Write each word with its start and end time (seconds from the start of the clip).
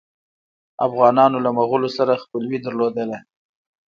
افغانانو 0.85 1.37
له 1.45 1.49
مغولو 1.57 1.89
سره 1.97 2.21
خپلوي 2.23 2.57
درلودله. 2.65 3.17